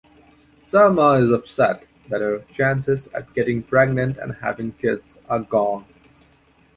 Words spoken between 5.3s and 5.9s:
gone.